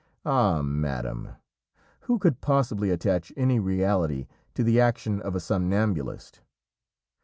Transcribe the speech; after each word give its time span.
"Ah! 0.25 0.63
madam, 0.63 1.35
who 1.99 2.17
could 2.17 2.41
possibly 2.41 2.89
attach 2.89 3.31
any 3.37 3.59
reality 3.59 4.25
to 4.55 4.63
the 4.63 4.81
action 4.81 5.21
of 5.21 5.35
a 5.35 5.39
somnambulist?" 5.39 6.41